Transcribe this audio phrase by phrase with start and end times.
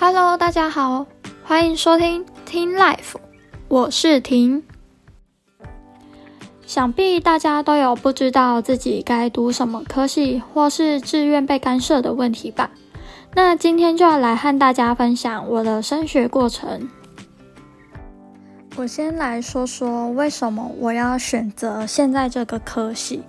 [0.00, 1.04] Hello，大家好，
[1.42, 3.16] 欢迎收听听 Life，
[3.66, 4.62] 我是婷。
[6.64, 12.70] 想必大家都有不知道自己该读什么科系，或是志愿被干涉的问题吧？
[13.34, 16.88] 那今天就要来和大家分享我的升学过程。
[18.76, 23.24] 我先来说说为什么我要选择现在这个科系。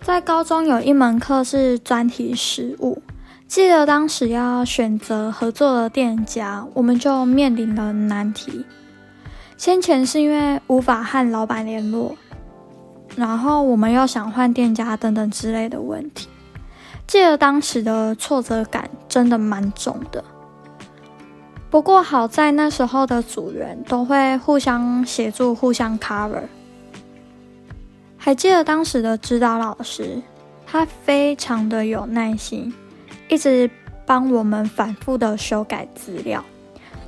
[0.00, 3.02] 在高中有一门课是专题实务，
[3.50, 8.64] 记得当时要选择合作的店家，我们就面临了难题。
[9.56, 12.14] 先前是因为无法和老板联络。
[13.16, 16.28] 然后我们又想换店家等等之类的问题，
[17.08, 20.22] 记得当时的挫折感真的蛮重的。
[21.68, 26.44] 不过好在那时候的组员都会互相协助、互相 cover。
[28.16, 30.22] 还记得当时的指导老师，
[30.64, 32.72] 他非常的有耐心，
[33.30, 33.70] 一直
[34.04, 36.44] 帮我们反复的修改资料。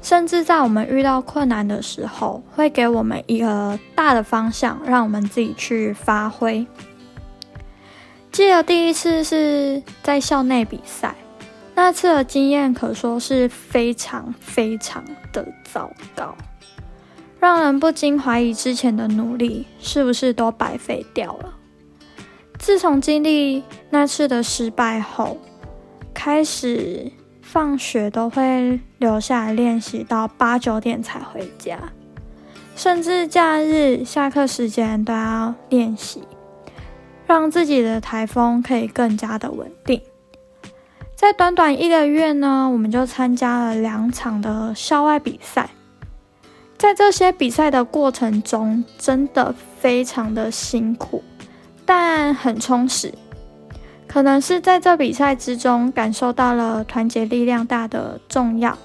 [0.01, 6.67] 甚至在我们遇到困难的时候，会给我们一个大的方向，让我们自己去发挥。
[8.33, 11.15] 记得第一次是在校内比赛，
[11.77, 16.35] 那次的经验可说是非常非常的糟糕，
[17.39, 21.55] 让人不禁怀疑之前的努力是不是都白费掉了。
[22.59, 25.39] 自从经历那次的失败后，
[26.25, 27.11] 开始。
[27.41, 31.77] 放学都会留下来练习到八九点才回家，
[32.77, 36.23] 甚至假日下课时间都要练习，
[37.27, 40.01] 让自己的台风可以更加的稳定。
[41.17, 45.71] 在短短一个月呢，我们就参加了两场的校外比赛，
[46.79, 51.23] 在这些比赛的过程中，真的非常的辛苦，
[51.85, 53.13] 但很充实。
[54.13, 58.77] 可能是在这比赛之中感受到了团结力量大的重要，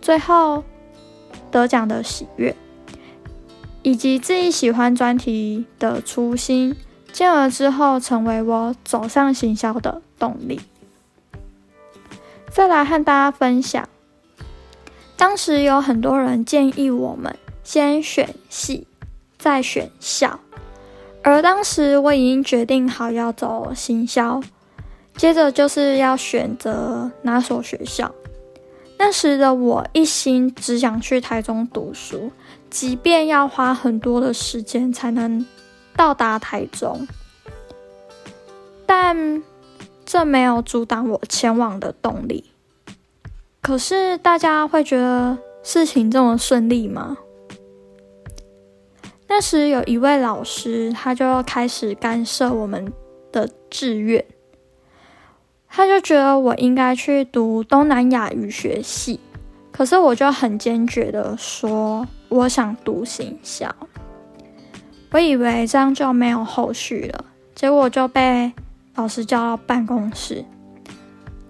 [0.00, 0.64] 最后
[1.52, 2.56] 得奖的喜悦，
[3.82, 6.74] 以及自己喜欢专题的初心，
[7.12, 10.60] 进而之后成为我走上行销的动力。
[12.50, 13.88] 再来和大家分享，
[15.16, 18.88] 当时有很多人建议我们先选系，
[19.38, 20.40] 再选校，
[21.22, 24.42] 而当时我已经决定好要走行销。
[25.16, 28.12] 接着就是要选择哪所学校。
[28.98, 32.30] 那时的我一心只想去台中读书，
[32.70, 35.44] 即便要花很多的时间才能
[35.96, 37.06] 到达台中，
[38.86, 39.42] 但
[40.04, 42.44] 这没有阻挡我前往的动力。
[43.60, 47.16] 可是大家会觉得事情这么顺利吗？
[49.28, 52.92] 那时有一位老师，他就开始干涉我们
[53.32, 54.24] 的志愿。
[55.74, 59.18] 他就觉得我应该去读东南亚语学系，
[59.70, 63.74] 可是我就很坚决的说我想读行销。
[65.12, 67.24] 我以为这样就没有后续了，
[67.54, 68.52] 结果就被
[68.96, 70.44] 老师叫到办公室，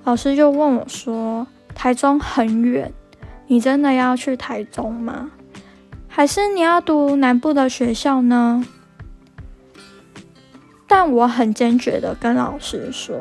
[0.05, 1.45] 老师就问我说
[1.75, 2.93] ：“台中很远，
[3.49, 5.33] 你真的要去台中吗？
[6.07, 8.65] 还是你要读南部的学校呢？”
[10.87, 13.21] 但我很坚决的跟老师说。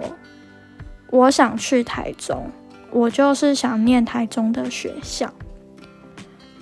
[1.11, 2.49] 我想去台中，
[2.89, 5.31] 我就是想念台中的学校。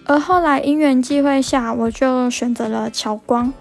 [0.06, 3.54] 而后来因缘际会下，我就选择了侨光。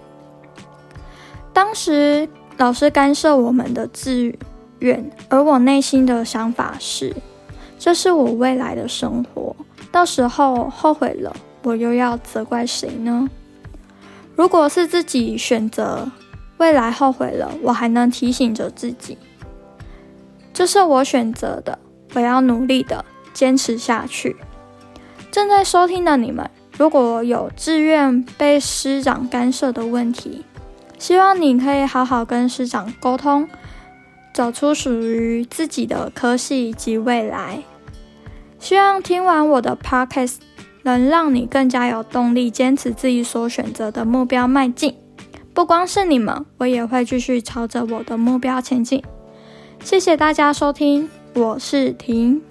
[1.53, 4.35] 当时老师干涉我们的志
[4.79, 7.15] 愿，而我内心的想法是：
[7.77, 9.55] 这是我未来的生活，
[9.91, 13.29] 到时候后悔了，我又要责怪谁呢？
[14.35, 16.09] 如果是自己选择，
[16.57, 19.17] 未来后悔了，我还能提醒着自己。
[20.59, 21.79] 这是我选择的，
[22.13, 24.35] 我要努力的坚持下去。
[25.31, 30.43] 正在收听的你们，如果有志愿被师长干涉的问题，
[30.97, 33.47] 希望你可以好好跟师长沟通，
[34.33, 37.63] 找出属于自己的科系及未来。
[38.59, 40.39] 希望听完我的 podcast，
[40.83, 44.93] 能让你更加有动力，坚持自己所选择的目标迈进。
[45.53, 49.01] 不光是你们，我也会继续朝着我的目标前进。
[49.83, 52.48] 谢谢大家收听，我是婷。